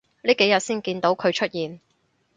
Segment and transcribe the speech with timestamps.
[0.23, 1.79] 呢幾日先見到佢出現